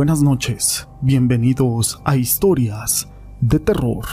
[0.00, 3.06] Buenas noches, bienvenidos a Historias
[3.42, 4.06] de Terror.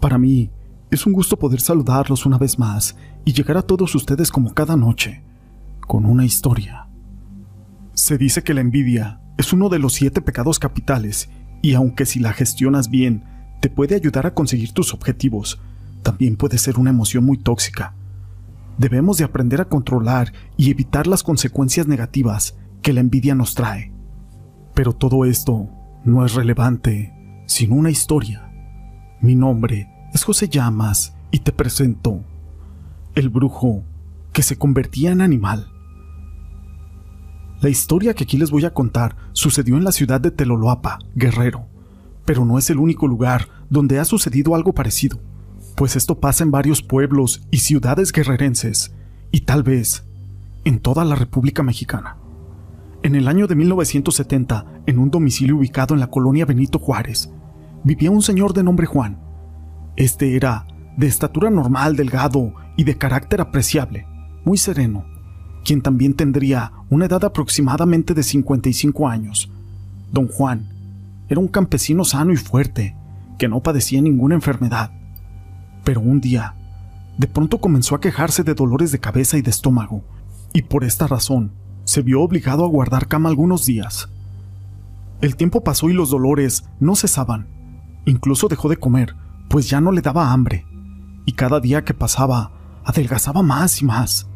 [0.00, 0.52] Para mí
[0.88, 2.94] es un gusto poder saludarlos una vez más
[3.24, 5.24] y llegar a todos ustedes como cada noche,
[5.80, 6.86] con una historia.
[7.92, 11.28] Se dice que la envidia es uno de los siete pecados capitales
[11.60, 13.24] y aunque si la gestionas bien,
[13.60, 15.60] te puede ayudar a conseguir tus objetivos,
[16.04, 17.96] también puede ser una emoción muy tóxica.
[18.78, 23.89] Debemos de aprender a controlar y evitar las consecuencias negativas que la envidia nos trae.
[24.80, 25.68] Pero todo esto
[26.06, 27.12] no es relevante
[27.44, 28.50] sin una historia.
[29.20, 32.24] Mi nombre es José Llamas y te presento
[33.14, 33.84] el brujo
[34.32, 35.70] que se convertía en animal.
[37.60, 41.66] La historia que aquí les voy a contar sucedió en la ciudad de Teloloapa, Guerrero,
[42.24, 45.20] pero no es el único lugar donde ha sucedido algo parecido,
[45.76, 48.94] pues esto pasa en varios pueblos y ciudades guerrerenses,
[49.30, 50.04] y tal vez
[50.64, 52.19] en toda la República Mexicana.
[53.02, 57.30] En el año de 1970, en un domicilio ubicado en la colonia Benito Juárez,
[57.82, 59.18] vivía un señor de nombre Juan.
[59.96, 60.66] Este era
[60.98, 64.06] de estatura normal, delgado y de carácter apreciable,
[64.44, 65.06] muy sereno,
[65.64, 69.50] quien también tendría una edad aproximadamente de 55 años.
[70.12, 70.68] Don Juan
[71.30, 72.96] era un campesino sano y fuerte,
[73.38, 74.92] que no padecía ninguna enfermedad.
[75.84, 76.54] Pero un día,
[77.16, 80.04] de pronto comenzó a quejarse de dolores de cabeza y de estómago,
[80.52, 81.59] y por esta razón
[81.90, 84.08] se vio obligado a guardar cama algunos días.
[85.20, 87.48] El tiempo pasó y los dolores no cesaban.
[88.06, 89.16] Incluso dejó de comer,
[89.48, 90.64] pues ya no le daba hambre.
[91.26, 92.52] Y cada día que pasaba,
[92.84, 94.28] adelgazaba más y más.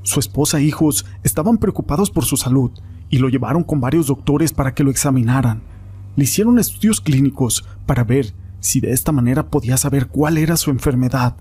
[0.00, 2.70] Su esposa e hijos estaban preocupados por su salud
[3.10, 5.60] y lo llevaron con varios doctores para que lo examinaran.
[6.16, 10.70] Le hicieron estudios clínicos para ver si de esta manera podía saber cuál era su
[10.70, 11.36] enfermedad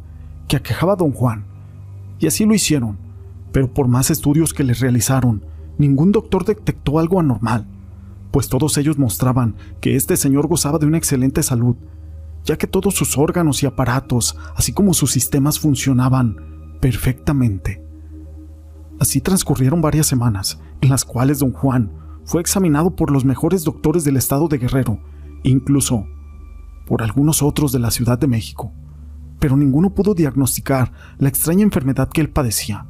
[0.50, 1.46] que aquejaba a don Juan.
[2.20, 2.98] Y así lo hicieron,
[3.54, 5.53] pero por más estudios que les realizaron,
[5.84, 7.68] ningún doctor detectó algo anormal,
[8.32, 11.76] pues todos ellos mostraban que este señor gozaba de una excelente salud,
[12.46, 16.38] ya que todos sus órganos y aparatos, así como sus sistemas funcionaban
[16.80, 17.86] perfectamente.
[19.00, 21.92] Así transcurrieron varias semanas, en las cuales don Juan
[22.24, 25.00] fue examinado por los mejores doctores del estado de Guerrero,
[25.44, 26.06] incluso
[26.88, 28.72] por algunos otros de la Ciudad de México,
[29.40, 32.88] pero ninguno pudo diagnosticar la extraña enfermedad que él padecía.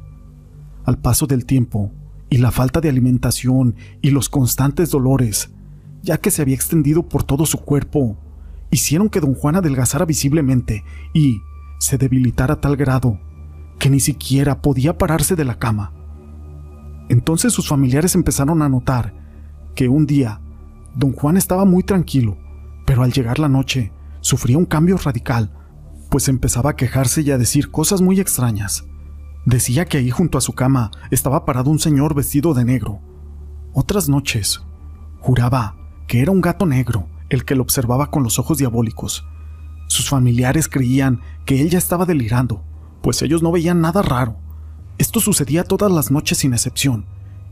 [0.84, 1.92] Al paso del tiempo,
[2.34, 5.50] y la falta de alimentación y los constantes dolores,
[6.02, 8.18] ya que se había extendido por todo su cuerpo,
[8.72, 11.38] hicieron que don Juan adelgazara visiblemente y
[11.78, 13.20] se debilitara a tal grado
[13.78, 15.92] que ni siquiera podía pararse de la cama.
[17.08, 19.14] Entonces sus familiares empezaron a notar
[19.76, 20.40] que un día
[20.96, 22.36] don Juan estaba muy tranquilo,
[22.84, 23.92] pero al llegar la noche
[24.22, 25.52] sufría un cambio radical,
[26.10, 28.84] pues empezaba a quejarse y a decir cosas muy extrañas.
[29.44, 33.00] Decía que ahí junto a su cama estaba parado un señor vestido de negro.
[33.74, 34.62] Otras noches,
[35.20, 39.26] juraba que era un gato negro el que lo observaba con los ojos diabólicos.
[39.86, 42.64] Sus familiares creían que él ya estaba delirando,
[43.02, 44.38] pues ellos no veían nada raro.
[44.96, 47.04] Esto sucedía todas las noches sin excepción,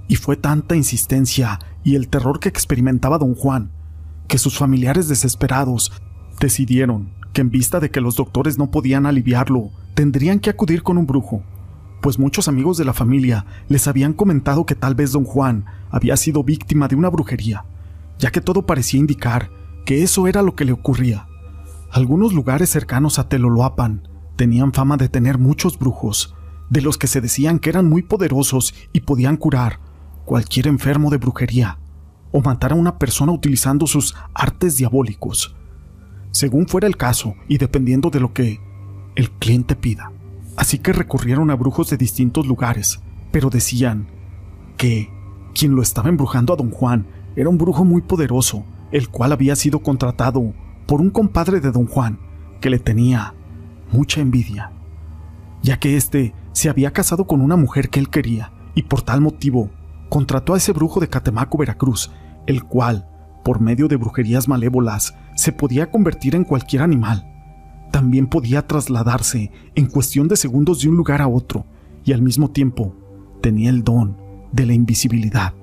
[0.09, 3.71] y fue tanta insistencia y el terror que experimentaba don Juan,
[4.29, 5.93] que sus familiares desesperados
[6.41, 10.97] decidieron que en vista de que los doctores no podían aliviarlo, tendrían que acudir con
[10.97, 11.43] un brujo
[12.03, 16.17] pues muchos amigos de la familia les habían comentado que tal vez don Juan había
[16.17, 17.65] sido víctima de una brujería,
[18.19, 19.51] ya que todo parecía indicar
[19.87, 21.29] que eso era lo que le ocurría.
[21.93, 26.35] Algunos lugares cercanos a Teloloapan tenían fama de tener muchos brujos,
[26.71, 29.79] de los que se decían que eran muy poderosos y podían curar
[30.25, 31.79] cualquier enfermo de brujería
[32.33, 35.55] o matar a una persona utilizando sus artes diabólicos,
[36.33, 38.61] según fuera el caso y dependiendo de lo que
[39.15, 40.11] el cliente pida.
[40.57, 44.07] Así que recurrieron a brujos de distintos lugares, pero decían
[44.77, 45.11] que
[45.55, 49.57] quien lo estaba embrujando a don Juan era un brujo muy poderoso, el cual había
[49.57, 50.53] sido contratado
[50.87, 52.19] por un compadre de don Juan,
[52.61, 53.35] que le tenía
[53.91, 54.73] mucha envidia,
[55.63, 59.21] ya que éste se había casado con una mujer que él quería, y por tal
[59.21, 59.71] motivo
[60.09, 62.11] contrató a ese brujo de Catemaco, Veracruz,
[62.47, 63.09] el cual,
[63.45, 67.32] por medio de brujerías malévolas, se podía convertir en cualquier animal,
[67.93, 71.67] también podía trasladarse en cuestión de segundos de un lugar a otro
[72.05, 72.97] y al mismo tiempo
[73.41, 74.17] tenía el don
[74.51, 75.55] de la invisibilidad.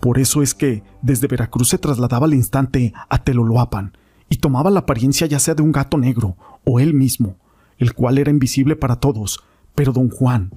[0.00, 3.96] Por eso es que desde Veracruz se trasladaba al instante a Teloloapan
[4.28, 7.36] y tomaba la apariencia ya sea de un gato negro o él mismo,
[7.78, 9.44] el cual era invisible para todos,
[9.74, 10.50] pero don Juan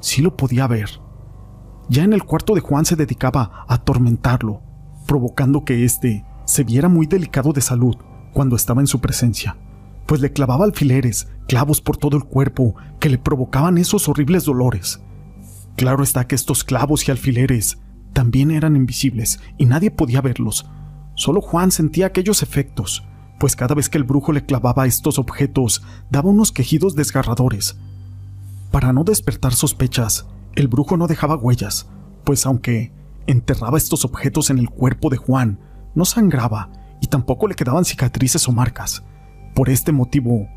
[0.00, 0.90] sí lo podía ver.
[1.90, 4.62] Ya en el cuarto de Juan se dedicaba a atormentarlo,
[5.06, 7.96] provocando que éste se viera muy delicado de salud
[8.32, 9.56] cuando estaba en su presencia
[10.10, 15.00] pues le clavaba alfileres, clavos por todo el cuerpo, que le provocaban esos horribles dolores.
[15.76, 17.78] Claro está que estos clavos y alfileres
[18.12, 20.66] también eran invisibles y nadie podía verlos,
[21.14, 23.04] Solo Juan sentía aquellos efectos,
[23.38, 25.80] pues cada vez que el brujo le clavaba estos objetos,
[26.10, 27.78] daba unos quejidos desgarradores.
[28.72, 30.26] Para no despertar sospechas,
[30.56, 31.88] el brujo no dejaba huellas,
[32.24, 32.92] pues aunque
[33.28, 35.60] enterraba estos objetos en el cuerpo de Juan,
[35.94, 36.70] no sangraba
[37.00, 39.04] y tampoco le quedaban cicatrices o marcas.
[39.54, 40.48] Por este motivo,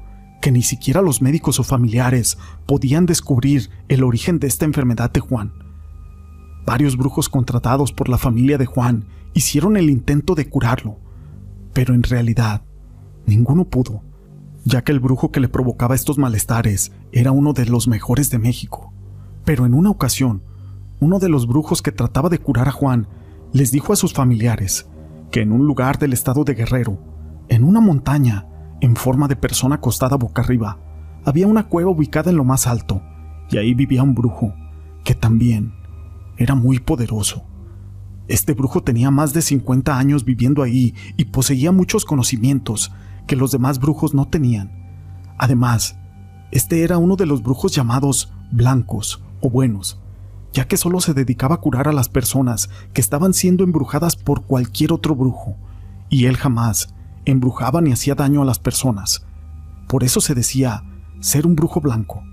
[0.41, 5.21] que ni siquiera los médicos o familiares podían descubrir el origen de esta enfermedad de
[5.21, 5.53] Juan.
[6.65, 10.97] Varios brujos contratados por la familia de Juan hicieron el intento de curarlo,
[11.73, 12.61] pero en realidad
[13.25, 14.01] ninguno pudo,
[14.65, 18.39] ya que el brujo que le provocaba estos malestares era uno de los mejores de
[18.39, 18.93] México.
[19.45, 20.43] Pero en una ocasión,
[20.99, 23.07] uno de los brujos que trataba de curar a Juan
[23.51, 24.87] les dijo a sus familiares
[25.31, 26.97] que en un lugar del estado de Guerrero,
[27.49, 28.45] en una montaña,
[28.83, 30.77] en forma de persona acostada boca arriba,
[31.23, 33.01] había una cueva ubicada en lo más alto,
[33.49, 34.53] y ahí vivía un brujo,
[35.05, 35.73] que también
[36.35, 37.45] era muy poderoso.
[38.27, 42.91] Este brujo tenía más de 50 años viviendo ahí y poseía muchos conocimientos
[43.25, 44.69] que los demás brujos no tenían.
[45.37, 45.97] Además,
[46.51, 50.01] este era uno de los brujos llamados blancos o buenos,
[50.51, 54.43] ya que solo se dedicaba a curar a las personas que estaban siendo embrujadas por
[54.43, 55.55] cualquier otro brujo,
[56.09, 56.93] y él jamás
[57.25, 59.25] embrujaba ni hacía daño a las personas.
[59.87, 60.83] Por eso se decía
[61.19, 62.23] ser un brujo blanco.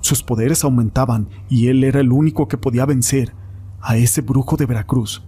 [0.00, 3.34] Sus poderes aumentaban y él era el único que podía vencer
[3.80, 5.22] a ese brujo de Veracruz.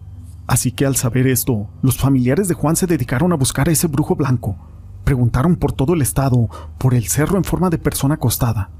[0.47, 3.87] Así que al saber esto, los familiares de Juan se dedicaron a buscar a ese
[3.87, 4.57] brujo blanco.
[5.05, 6.49] Preguntaron por todo el estado,
[6.79, 8.71] por el cerro en forma de persona acostada,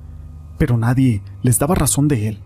[0.59, 2.41] pero nadie les daba razón de él.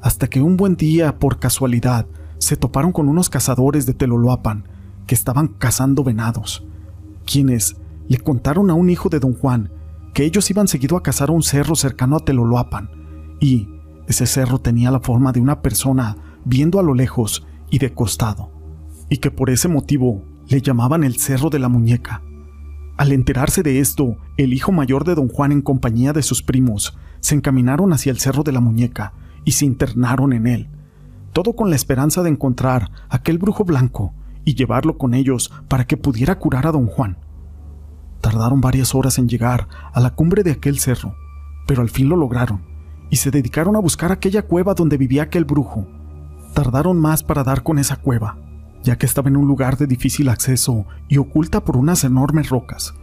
[0.00, 2.06] Hasta que un buen día, por casualidad,
[2.38, 4.64] se toparon con unos cazadores de Teloloapan
[5.06, 6.64] que estaban cazando venados,
[7.24, 7.76] quienes
[8.08, 9.72] le contaron a un hijo de don Juan
[10.14, 12.90] que ellos iban seguido a cazar a un cerro cercano a Teloloapan,
[13.40, 13.68] y
[14.08, 18.50] ese cerro tenía la forma de una persona viendo a lo lejos y de costado,
[19.08, 22.22] y que por ese motivo le llamaban el Cerro de la Muñeca.
[22.96, 26.98] Al enterarse de esto, el hijo mayor de don Juan en compañía de sus primos
[27.20, 29.12] se encaminaron hacia el Cerro de la Muñeca
[29.44, 30.68] y se internaron en él,
[31.32, 34.12] todo con la esperanza de encontrar aquel brujo blanco
[34.44, 37.18] y llevarlo con ellos para que pudiera curar a don Juan.
[38.20, 41.14] Tardaron varias horas en llegar a la cumbre de aquel cerro,
[41.66, 42.62] pero al fin lo lograron
[43.10, 45.86] y se dedicaron a buscar aquella cueva donde vivía aquel brujo
[46.54, 48.36] tardaron más para dar con esa cueva,
[48.82, 52.94] ya que estaba en un lugar de difícil acceso y oculta por unas enormes rocas.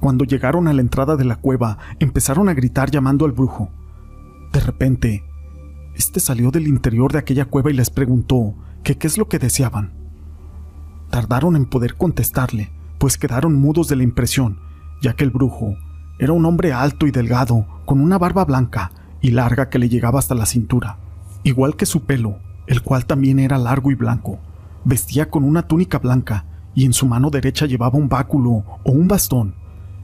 [0.00, 3.70] Cuando llegaron a la entrada de la cueva, empezaron a gritar llamando al brujo.
[4.52, 5.24] De repente,
[5.96, 8.54] este salió del interior de aquella cueva y les preguntó
[8.84, 9.97] qué es lo que deseaban.
[11.10, 14.58] Tardaron en poder contestarle, pues quedaron mudos de la impresión,
[15.00, 15.76] ya que el brujo
[16.18, 18.90] era un hombre alto y delgado, con una barba blanca
[19.20, 20.98] y larga que le llegaba hasta la cintura,
[21.44, 24.38] igual que su pelo, el cual también era largo y blanco.
[24.84, 26.44] Vestía con una túnica blanca
[26.74, 29.54] y en su mano derecha llevaba un báculo o un bastón,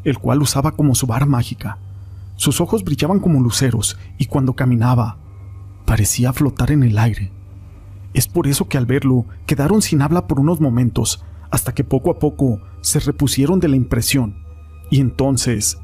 [0.05, 1.79] el cual usaba como su vara mágica.
[2.37, 5.19] Sus ojos brillaban como luceros y cuando caminaba
[5.85, 7.33] parecía flotar en el aire.
[8.14, 12.11] Es por eso que al verlo quedaron sin habla por unos momentos, hasta que poco
[12.11, 14.37] a poco se repusieron de la impresión.
[14.90, 15.78] Y entonces,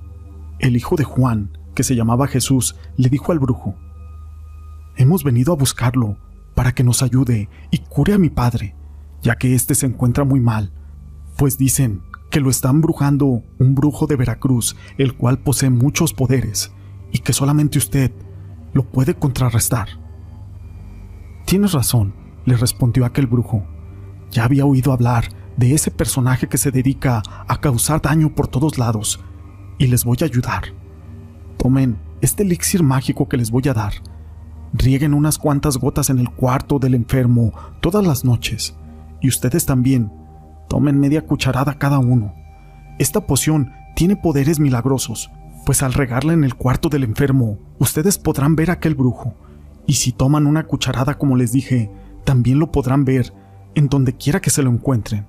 [0.61, 3.75] el hijo de Juan, que se llamaba Jesús, le dijo al brujo,
[4.97, 6.19] Hemos venido a buscarlo
[6.55, 8.75] para que nos ayude y cure a mi padre,
[9.23, 10.73] ya que éste se encuentra muy mal,
[11.37, 16.73] pues dicen que lo está embrujando un brujo de Veracruz, el cual posee muchos poderes,
[17.12, 18.12] y que solamente usted
[18.73, 19.88] lo puede contrarrestar.
[21.47, 22.14] Tienes razón,
[22.50, 23.64] le respondió aquel brujo.
[24.30, 28.78] Ya había oído hablar de ese personaje que se dedica a causar daño por todos
[28.78, 29.21] lados,
[29.78, 30.64] y les voy a ayudar.
[31.57, 33.95] Tomen este elixir mágico que les voy a dar
[34.73, 38.76] Rieguen unas cuantas gotas en el cuarto del enfermo todas las noches.
[39.21, 40.12] Y ustedes también.
[40.69, 42.35] Tomen media cucharada cada uno.
[42.99, 45.30] Esta poción tiene poderes milagrosos,
[45.66, 49.35] pues al regarla en el cuarto del enfermo, ustedes podrán ver a aquel brujo.
[49.87, 51.90] Y si toman una cucharada como les dije,
[52.25, 53.33] también lo podrán ver
[53.75, 55.27] en donde quiera que se lo encuentren.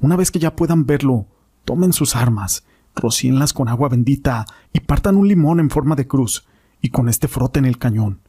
[0.00, 1.26] Una vez que ya puedan verlo,
[1.64, 2.64] tomen sus armas,
[2.94, 6.46] rocíenlas con agua bendita y partan un limón en forma de cruz,
[6.80, 8.20] y con este froten el cañón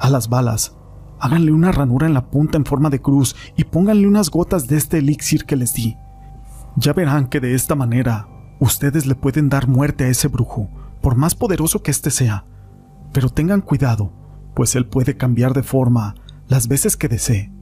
[0.00, 0.74] a las balas.
[1.20, 4.78] Háganle una ranura en la punta en forma de cruz y pónganle unas gotas de
[4.78, 5.96] este elixir que les di.
[6.76, 8.26] Ya verán que de esta manera
[8.58, 10.70] ustedes le pueden dar muerte a ese brujo,
[11.02, 12.46] por más poderoso que éste sea.
[13.12, 14.12] Pero tengan cuidado,
[14.54, 16.14] pues él puede cambiar de forma
[16.50, 17.52] las veces que desee.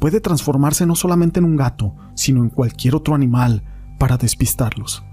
[0.00, 3.62] Puede transformarse no solamente en un gato, sino en cualquier otro animal
[3.98, 5.04] para despistarlos.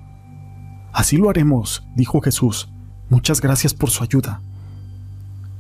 [0.94, 2.72] Así lo haremos, dijo Jesús.
[3.10, 4.42] Muchas gracias por su ayuda.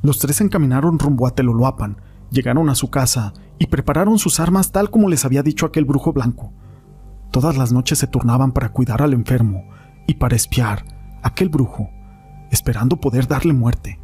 [0.01, 1.97] Los tres encaminaron rumbo a Teloloapan,
[2.31, 6.13] llegaron a su casa y prepararon sus armas tal como les había dicho aquel brujo
[6.13, 6.53] blanco.
[7.29, 9.65] Todas las noches se turnaban para cuidar al enfermo
[10.07, 10.85] y para espiar
[11.23, 11.89] aquel brujo,
[12.51, 13.99] esperando poder darle muerte.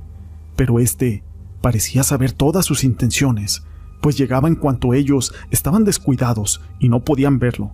[0.57, 1.23] Pero este
[1.65, 3.65] parecía saber todas sus intenciones,
[3.99, 7.73] pues llegaba en cuanto ellos estaban descuidados y no podían verlo.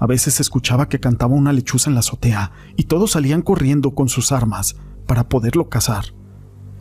[0.00, 4.08] A veces escuchaba que cantaba una lechuza en la azotea y todos salían corriendo con
[4.08, 4.74] sus armas
[5.06, 6.06] para poderlo cazar.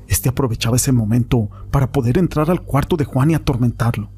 [0.07, 4.09] Este aprovechaba ese momento para poder entrar al cuarto de Juan y atormentarlo.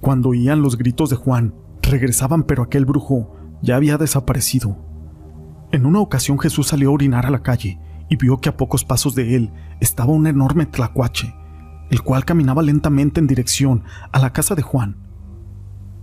[0.00, 3.32] Cuando oían los gritos de Juan, regresaban pero aquel brujo
[3.62, 4.76] ya había desaparecido.
[5.70, 7.78] En una ocasión Jesús salió a orinar a la calle
[8.10, 11.32] y vio que a pocos pasos de él estaba un enorme tlacuache,
[11.94, 14.96] el cual caminaba lentamente en dirección a la casa de Juan.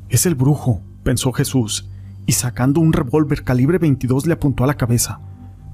[0.08, 1.90] Es el brujo, pensó Jesús,
[2.26, 5.20] y sacando un revólver calibre 22 le apuntó a la cabeza,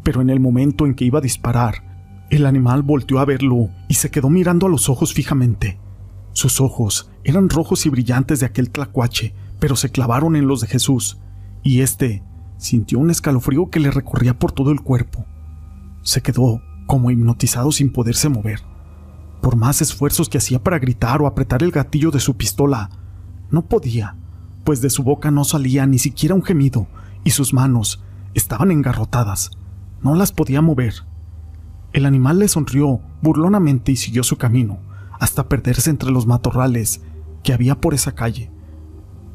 [0.02, 3.94] pero en el momento en que iba a disparar, el animal volteó a verlo y
[3.94, 5.80] se quedó mirando a los ojos fijamente.
[6.34, 10.68] Sus ojos eran rojos y brillantes de aquel tlacuache, pero se clavaron en los de
[10.68, 11.20] Jesús,
[11.62, 12.24] y éste
[12.58, 15.28] sintió un escalofrío que le recorría por todo el cuerpo.
[16.02, 18.77] Se quedó como hipnotizado sin poderse mover.
[19.42, 22.90] Por más esfuerzos que hacía para gritar o apretar el gatillo de su pistola,
[23.50, 24.16] no podía,
[24.64, 26.88] pues de su boca no salía ni siquiera un gemido
[27.24, 28.04] y sus manos
[28.34, 29.52] estaban engarrotadas.
[30.02, 30.94] No las podía mover.
[31.94, 34.80] El animal le sonrió burlonamente y siguió su camino,
[35.20, 37.02] hasta perderse entre los matorrales
[37.44, 38.52] que había por esa calle.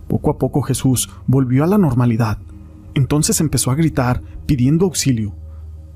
[0.08, 2.38] Poco a poco Jesús volvió a la normalidad.
[2.94, 5.34] Entonces empezó a gritar pidiendo auxilio.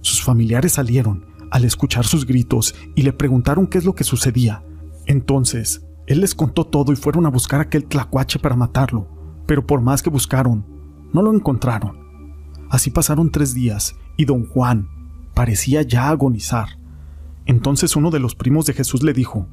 [0.00, 4.64] Sus familiares salieron al escuchar sus gritos y le preguntaron qué es lo que sucedía.
[5.06, 9.08] Entonces, él les contó todo y fueron a buscar aquel tlacuache para matarlo,
[9.46, 10.64] pero por más que buscaron,
[11.12, 11.98] no lo encontraron.
[12.70, 14.88] Así pasaron tres días y don Juan
[15.34, 16.78] parecía ya agonizar.
[17.44, 19.48] Entonces uno de los primos de Jesús le dijo,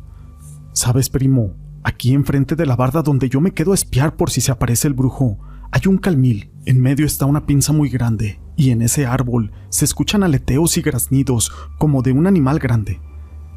[0.74, 1.56] ¿Sabes, primo?
[1.84, 4.88] Aquí enfrente de la barda donde yo me quedo a espiar por si se aparece
[4.88, 5.38] el brujo,
[5.72, 6.52] hay un calmil.
[6.66, 10.82] En medio está una pinza muy grande, y en ese árbol se escuchan aleteos y
[10.82, 13.02] graznidos como de un animal grande.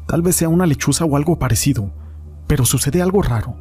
[0.07, 1.91] Tal vez sea una lechuza o algo parecido,
[2.47, 3.55] pero sucede algo raro,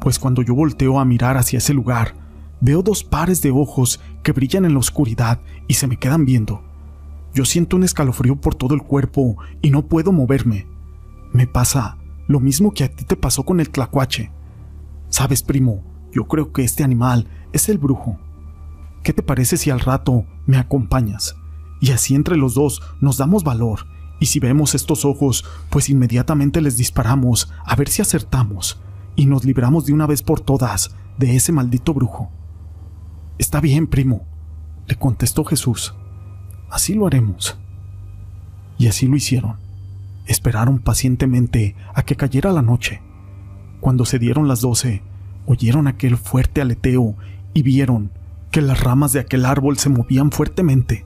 [0.00, 2.14] pues cuando yo volteo a mirar hacia ese lugar,
[2.60, 6.62] veo dos pares de ojos que brillan en la oscuridad y se me quedan viendo.
[7.32, 10.66] Yo siento un escalofrío por todo el cuerpo y no puedo moverme.
[11.32, 11.98] Me pasa
[12.28, 14.30] lo mismo que a ti te pasó con el tlacuache.
[15.08, 18.18] Sabes, primo, yo creo que este animal es el brujo.
[19.02, 21.36] ¿Qué te parece si al rato me acompañas?
[21.80, 23.86] Y así entre los dos nos damos valor,
[24.20, 28.80] y si vemos estos ojos, pues inmediatamente les disparamos a ver si acertamos,
[29.16, 32.30] y nos libramos de una vez por todas de ese maldito brujo.
[33.38, 34.24] Está bien, primo,
[34.86, 35.94] le contestó Jesús.
[36.70, 37.58] Así lo haremos.
[38.78, 39.56] Y así lo hicieron.
[40.26, 43.02] Esperaron pacientemente a que cayera la noche.
[43.80, 45.02] Cuando se dieron las doce,
[45.46, 47.14] oyeron aquel fuerte aleteo
[47.52, 48.10] y vieron
[48.54, 51.04] que las ramas de aquel árbol se movían fuertemente.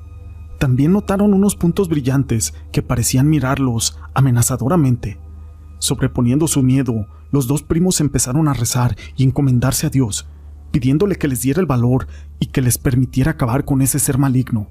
[0.58, 5.18] También notaron unos puntos brillantes que parecían mirarlos amenazadoramente.
[5.78, 10.28] Sobreponiendo su miedo, los dos primos empezaron a rezar y encomendarse a Dios,
[10.72, 12.06] pidiéndole que les diera el valor
[12.38, 14.68] y que les permitiera acabar con ese ser maligno.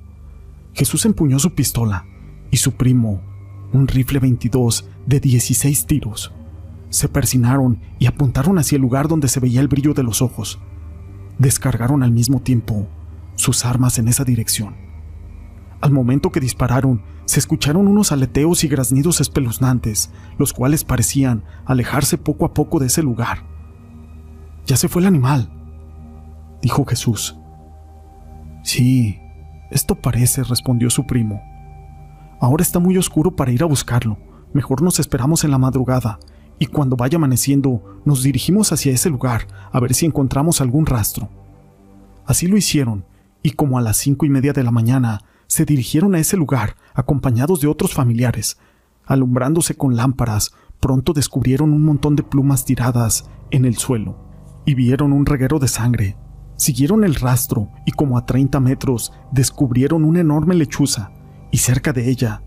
[0.73, 2.05] Jesús empuñó su pistola
[2.51, 3.23] y su primo,
[3.73, 6.31] un rifle 22 de 16 tiros.
[6.91, 10.59] Se persinaron y apuntaron hacia el lugar donde se veía el brillo de los ojos.
[11.39, 12.87] Descargaron al mismo tiempo
[13.35, 14.75] sus armas en esa dirección.
[15.81, 22.17] Al momento que dispararon, se escucharon unos aleteos y graznidos espeluznantes, los cuales parecían alejarse
[22.17, 23.43] poco a poco de ese lugar.
[24.65, 25.51] Ya se fue el animal,
[26.61, 27.37] dijo Jesús.
[28.63, 29.19] Sí,
[29.69, 31.41] esto parece, respondió su primo.
[32.39, 34.17] Ahora está muy oscuro para ir a buscarlo.
[34.53, 36.19] Mejor nos esperamos en la madrugada,
[36.59, 41.29] y cuando vaya amaneciendo nos dirigimos hacia ese lugar a ver si encontramos algún rastro.
[42.25, 43.05] Así lo hicieron,
[43.43, 46.75] y como a las cinco y media de la mañana se dirigieron a ese lugar
[46.93, 48.57] acompañados de otros familiares.
[49.05, 54.17] Alumbrándose con lámparas, pronto descubrieron un montón de plumas tiradas en el suelo,
[54.65, 56.17] y vieron un reguero de sangre
[56.57, 61.11] Siguieron el rastro y como a 30 metros descubrieron una enorme lechuza
[61.51, 62.41] y cerca de ella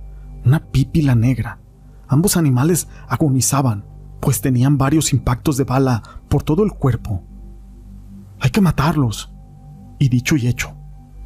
[0.45, 1.61] una pípila negra.
[2.09, 3.85] Ambos animales agonizaban,
[4.21, 7.23] pues tenían varios impactos de bala por todo el cuerpo.
[8.41, 9.33] Hay que matarlos.
[9.99, 10.75] Y dicho y hecho,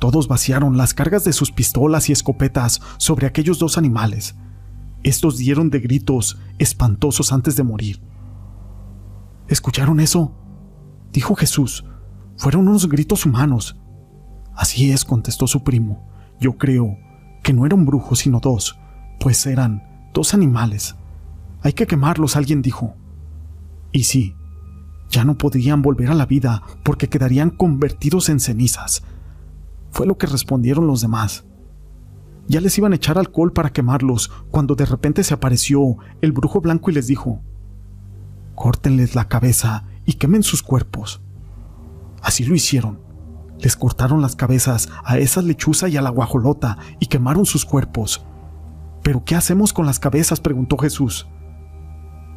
[0.01, 4.35] todos vaciaron las cargas de sus pistolas y escopetas sobre aquellos dos animales.
[5.05, 8.03] Estos dieron de gritos espantosos antes de morir.
[9.49, 10.35] ¿Escucharon eso?
[11.13, 11.85] Dijo Jesús
[12.37, 13.77] fueron unos gritos humanos.
[14.55, 16.07] Así es, contestó su primo.
[16.41, 16.97] Yo creo
[17.43, 18.79] que no era un brujo, sino dos,
[19.21, 20.97] pues eran dos animales.
[21.65, 22.95] Hay que quemarlos, alguien dijo.
[23.91, 24.37] Y sí,
[25.09, 29.03] ya no podrían volver a la vida porque quedarían convertidos en cenizas.
[29.91, 31.45] fue lo que respondieron los demás.
[32.49, 36.61] Ya les iban a echar alcohol para quemarlos cuando de repente se apareció el brujo
[36.61, 37.41] blanco y les dijo,
[38.55, 41.23] Córtenles la cabeza y quemen sus cuerpos.
[42.21, 43.01] Así lo hicieron.
[43.59, 48.27] Les cortaron las cabezas a esa lechuza y a la guajolota y quemaron sus cuerpos.
[49.03, 50.41] ¿Pero qué hacemos con las cabezas?
[50.41, 51.27] preguntó Jesús.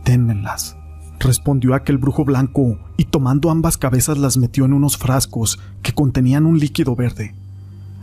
[0.04, 0.78] Ténmenlas,
[1.20, 6.46] respondió aquel brujo blanco y tomando ambas cabezas las metió en unos frascos que contenían
[6.46, 7.36] un líquido verde.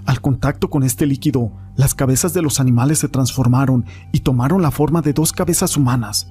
[0.07, 4.71] Al contacto con este líquido, las cabezas de los animales se transformaron y tomaron la
[4.71, 6.29] forma de dos cabezas humanas.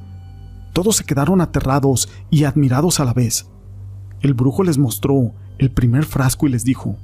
[0.74, 3.48] Todos se quedaron aterrados y admirados a la vez.
[4.22, 6.98] El brujo les mostró el primer frasco y les dijo,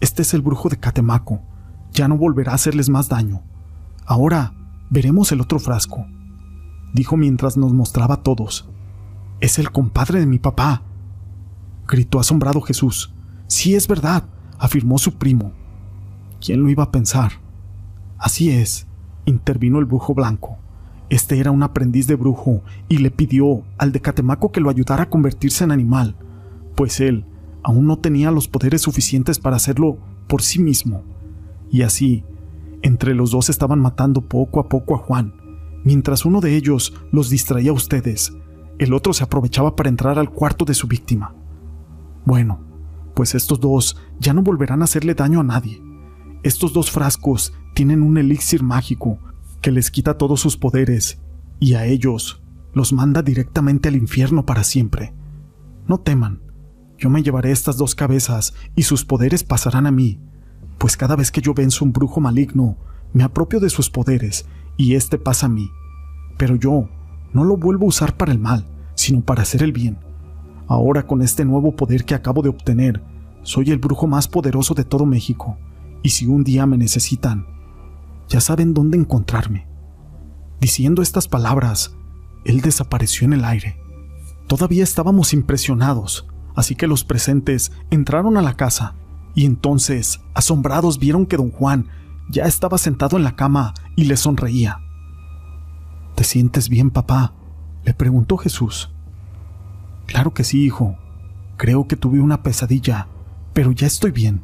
[0.00, 1.40] Este es el brujo de Catemaco,
[1.92, 3.42] ya no volverá a hacerles más daño.
[4.04, 4.52] Ahora
[4.90, 6.06] veremos el otro frasco,
[6.92, 8.68] dijo mientras nos mostraba a todos.
[9.40, 10.82] Es el compadre de mi papá,
[11.86, 13.12] gritó asombrado Jesús.
[13.46, 14.24] Sí es verdad,
[14.58, 15.52] afirmó su primo.
[16.40, 17.32] ¿Quién lo iba a pensar?
[18.18, 18.86] Así es,
[19.26, 20.58] intervino el brujo blanco.
[21.10, 25.04] Este era un aprendiz de brujo y le pidió al de Catemaco que lo ayudara
[25.04, 26.16] a convertirse en animal,
[26.74, 27.26] pues él
[27.62, 31.02] aún no tenía los poderes suficientes para hacerlo por sí mismo.
[31.70, 32.24] Y así,
[32.82, 35.34] entre los dos estaban matando poco a poco a Juan.
[35.84, 38.32] Mientras uno de ellos los distraía a ustedes,
[38.78, 41.34] el otro se aprovechaba para entrar al cuarto de su víctima.
[42.24, 42.60] Bueno,
[43.14, 45.82] pues estos dos ya no volverán a hacerle daño a nadie.
[46.42, 49.18] Estos dos frascos tienen un elixir mágico
[49.60, 51.20] que les quita todos sus poderes
[51.60, 52.42] y a ellos
[52.74, 55.14] los manda directamente al infierno para siempre.
[55.86, 56.40] No teman,
[56.98, 60.20] yo me llevaré estas dos cabezas y sus poderes pasarán a mí,
[60.78, 62.76] pues cada vez que yo venzo un brujo maligno,
[63.12, 65.70] me apropio de sus poderes y éste pasa a mí.
[66.36, 66.88] Pero yo
[67.32, 69.98] no lo vuelvo a usar para el mal, sino para hacer el bien.
[70.66, 73.02] Ahora con este nuevo poder que acabo de obtener,
[73.42, 75.58] soy el brujo más poderoso de todo México
[76.02, 77.46] y si un día me necesitan,
[78.28, 79.66] ya saben dónde encontrarme.
[80.60, 81.96] Diciendo estas palabras,
[82.44, 83.76] él desapareció en el aire.
[84.46, 88.94] Todavía estábamos impresionados, así que los presentes entraron a la casa
[89.34, 91.88] y entonces, asombrados, vieron que don Juan
[92.32, 94.80] ya estaba sentado en la cama y le sonreía.
[96.16, 97.34] ¿Te sientes bien, papá?
[97.84, 98.90] le preguntó Jesús.
[100.06, 100.96] Claro que sí, hijo.
[101.56, 103.08] Creo que tuve una pesadilla,
[103.52, 104.42] pero ya estoy bien.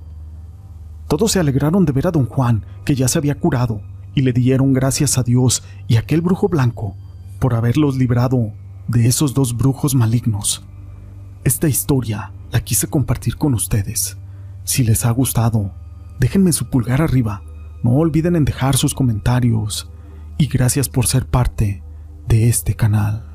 [1.09, 3.81] Todos se alegraron de ver a don Juan, que ya se había curado,
[4.15, 6.95] y le dieron gracias a Dios y a aquel brujo blanco
[7.39, 8.53] por haberlos librado
[8.87, 10.65] de esos dos brujos malignos.
[11.45, 14.19] Esta historia la quise compartir con ustedes.
[14.65, 15.73] Si les ha gustado,
[16.21, 17.43] déjenme su pulgar arriba,
[17.83, 19.91] no olviden en dejar sus comentarios
[20.37, 21.83] y gracias por ser parte
[22.27, 23.28] de este canal.